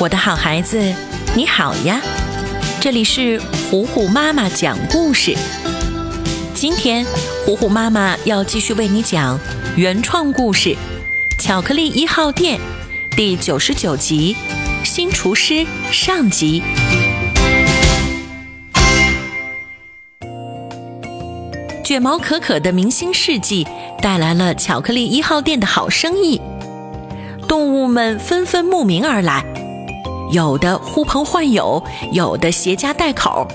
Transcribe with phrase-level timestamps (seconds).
[0.00, 0.80] 我的好孩子，
[1.36, 2.00] 你好呀！
[2.80, 3.38] 这里是
[3.70, 5.36] 虎虎妈妈讲故事。
[6.54, 7.04] 今天，
[7.44, 9.38] 虎虎妈妈要继续为你讲
[9.76, 10.70] 原创故事
[11.38, 12.58] 《巧克力一号店》
[13.14, 14.34] 第九十九集
[14.88, 15.52] 《新厨师》
[15.92, 16.62] 上集。
[21.84, 23.68] 卷毛可可的明星事迹
[24.00, 26.40] 带来了巧克力一号店的好生意，
[27.46, 29.44] 动物们纷纷慕名而来。
[30.32, 33.46] 有的呼朋唤友，有的携家带口。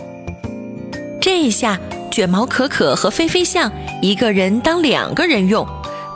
[1.21, 1.79] 这一下，
[2.11, 5.65] 卷毛可可和飞飞象一个人当两个人用，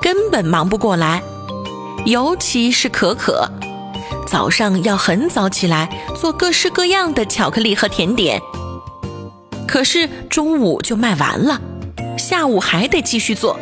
[0.01, 1.21] 根本忙不过来。
[2.05, 3.49] 尤其是可可，
[4.27, 8.41] 早上要很早起来做各式各样的巧克力和甜点，
[9.67, 11.61] 可是中午就卖完了，
[12.17, 13.57] 下午还得继续做，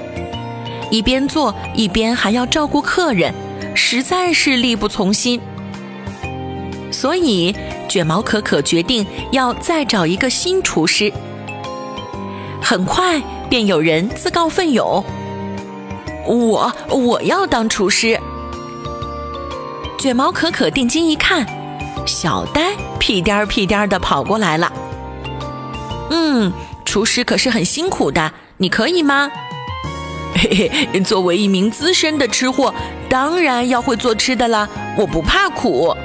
[0.89, 3.34] 一边做一边还要照顾客人，
[3.75, 5.39] 实在是力不从心。
[6.98, 7.55] 所以，
[7.87, 11.13] 卷毛可可决定要再找一个新厨师。
[12.59, 15.05] 很快便有人自告奋勇
[16.26, 18.20] ：“我我要当厨师。”
[19.99, 21.45] 卷毛可可定睛一看，
[22.07, 24.73] 小呆屁颠儿屁颠儿的跑过来了。
[26.09, 26.51] “嗯，
[26.84, 29.29] 厨师可是很辛苦的，你可以吗
[30.34, 32.73] ？”“嘿嘿，作为一名资深的吃货，
[33.07, 34.67] 当然要会做吃的啦，
[34.98, 35.95] 我不怕苦。”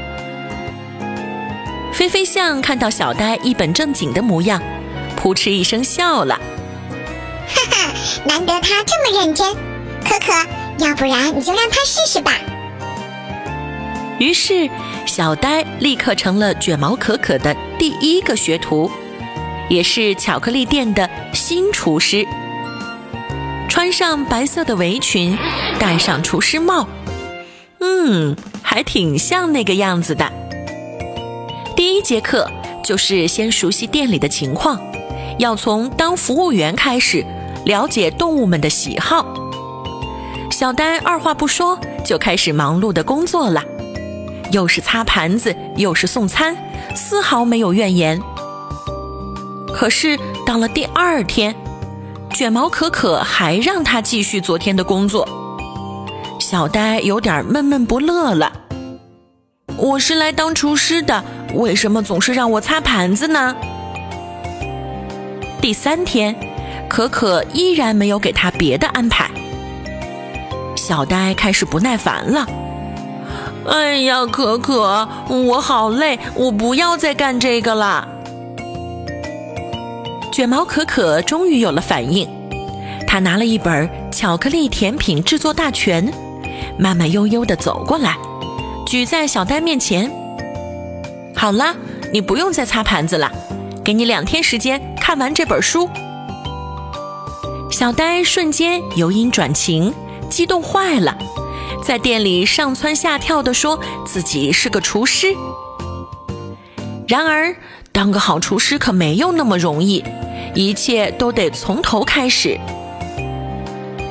[1.93, 4.61] 飞飞象看到小呆一本正经的模样，
[5.17, 6.35] 扑哧一声笑了。
[7.47, 7.93] 哈哈，
[8.25, 9.55] 难得他这么认真。
[10.03, 12.33] 可可，要不然你就让他试试吧。
[14.19, 14.69] 于是，
[15.07, 18.91] 小呆立刻成了卷毛可可的第一个学徒，
[19.69, 22.27] 也是巧克力店的新厨师。
[23.69, 25.39] 穿上白色的围裙，
[25.79, 26.89] 戴上厨师帽，
[27.81, 30.31] 嗯，还挺像那个样子的。
[31.83, 32.49] 第一节课
[32.85, 34.81] 就是先熟悉店里的情况，
[35.41, 37.27] 要从当服务员开始，
[37.65, 39.27] 了解动物们的喜好。
[40.49, 43.65] 小呆二话不说就开始忙碌的工作了，
[44.53, 46.57] 又是擦盘子，又是送餐，
[46.95, 48.23] 丝毫没有怨言。
[49.75, 51.53] 可是到了第二天，
[52.33, 55.29] 卷毛可可还让他继续昨天的工作，
[56.39, 58.53] 小呆有点闷闷不乐了。
[59.83, 61.25] 我是来当厨师的。
[61.55, 63.57] 为什么总是让我擦盘子呢？
[65.61, 66.37] 第三天，
[66.89, 69.29] 可可依然没有给他别的安排。
[70.77, 72.47] 小呆开始不耐烦了。
[73.67, 78.07] 哎呀，可可，我好累，我不要再干这个了。
[80.31, 82.29] 卷毛可可终于有了反应，
[83.05, 86.07] 他拿了一本《巧克力甜品制作大全》，
[86.79, 88.17] 慢慢悠悠地走过来，
[88.93, 90.13] 举在小呆面前。
[91.35, 91.75] 好了，
[92.13, 93.33] 你不用再擦盘子了，
[93.83, 95.89] 给你两天时间看完这本书。
[97.71, 99.95] 小呆瞬间由阴转晴，
[100.29, 101.17] 激动坏了，
[101.83, 105.35] 在店里上蹿下跳地说自己是个厨师。
[107.09, 107.57] 然而，
[107.93, 110.05] 当个好厨师可没有那么容易，
[110.55, 112.61] 一切都得从头开始。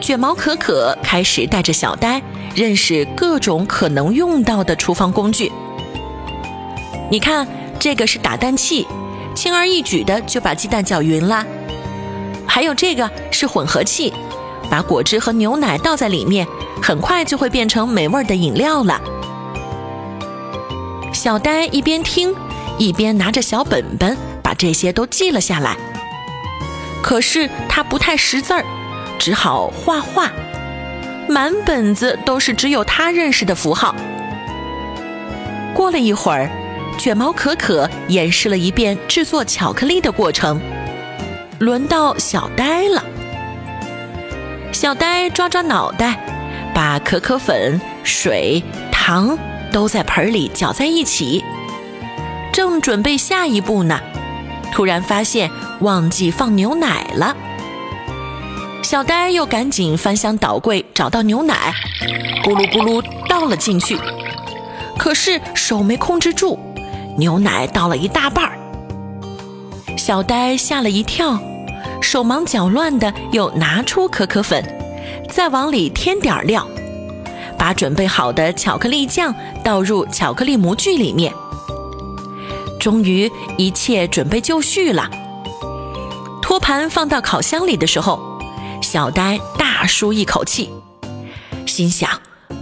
[0.02, 2.20] 卷毛可可开始带着小呆
[2.56, 5.52] 认识各种可能用到的厨房工具。
[7.10, 7.48] 你看，
[7.80, 8.88] 这个是打蛋器，
[9.36, 11.46] 轻而易举的就把鸡蛋搅匀了。
[12.48, 14.14] 还有这个是混合器，
[14.70, 16.46] 把果汁和牛奶倒在里面，
[16.82, 19.02] 很快就会变成美味的饮料了。
[21.14, 22.34] 小呆一边听，
[22.78, 25.78] 一边拿着小本本把这些都记了下来。
[27.02, 28.66] 可是他不太识字儿，
[29.18, 30.32] 只好画画，
[31.28, 33.96] 满本子都是只有他认识的符号。
[35.74, 36.50] 过了一会儿。
[36.98, 40.62] 卷毛可可演示了一遍制作巧克力的过程，
[41.58, 43.04] 轮到小呆了。
[44.72, 46.20] 小呆抓抓脑袋，
[46.76, 49.36] 把可可粉、水、糖
[49.72, 51.44] 都在盆里搅在一起，
[52.52, 54.00] 正准备下一步呢，
[54.72, 57.36] 突然发现忘记放牛奶了。
[58.92, 61.74] 小呆又赶紧翻箱倒柜找到牛奶，
[62.44, 63.98] 咕噜咕噜倒了进去，
[64.98, 66.60] 可是手没控制住。
[67.18, 68.60] 牛奶倒了一大半儿，
[69.98, 71.40] 小呆吓了一跳，
[72.02, 74.62] 手忙脚乱的又拿出可可粉，
[75.30, 76.68] 再往里添点料，
[77.58, 79.34] 把准备好的巧克力酱
[79.64, 81.34] 倒入巧克力模具里面。
[82.78, 85.10] 终于一切准备就绪了。
[86.42, 88.31] 托盘放到烤箱里的时候，
[88.92, 90.70] 小呆大舒一口气，
[91.66, 92.10] 心想：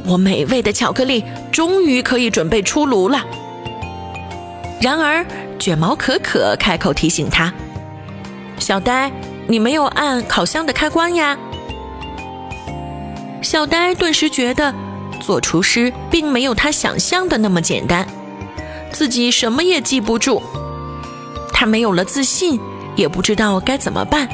[0.06, 3.26] 我美味的巧克力终于可以准备出炉了。
[4.80, 5.26] 然而，
[5.58, 7.52] 卷毛可可开口提醒他
[8.62, 9.12] ：“小呆，
[9.48, 11.36] 你没有按烤箱的开关呀。”
[13.42, 14.72] 小呆顿时觉得，
[15.20, 18.08] 做厨师并没有他想象的那么简单，
[18.92, 20.44] 自己什么也记不住。
[21.52, 22.60] 他没有了自信，
[22.96, 24.30] 也不知道该怎么办。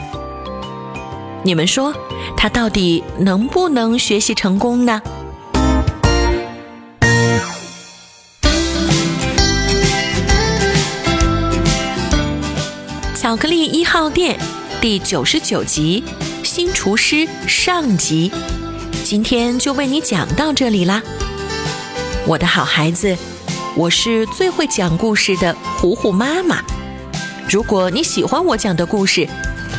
[1.46, 1.94] 你们说，
[2.36, 5.00] 他到底能不能学习成功呢？
[13.16, 14.40] 巧克力一号店
[14.82, 16.04] 第九十九集
[16.44, 17.16] 《新厨师》
[17.48, 18.32] 上集。
[19.04, 21.04] 今天就为你讲到这里啦，
[22.26, 23.16] 我的好孩子，
[23.76, 26.64] 我是最会讲故事的糊糊妈妈。
[27.48, 29.30] 如果你喜欢我讲的故事，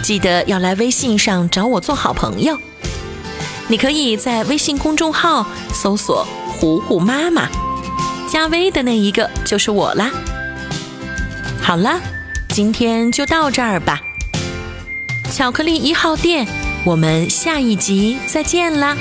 [0.03, 2.59] 记得要来微信上找我做好朋友。
[3.69, 7.49] 你可以在微信公众号搜索“糊糊妈妈”，
[8.31, 10.11] 加微的那一个就是我啦。
[11.61, 12.01] 好了，
[12.51, 14.01] 今天就到这儿吧。
[15.33, 16.47] 巧克力一号店，
[16.85, 18.97] 我们下一集再见啦。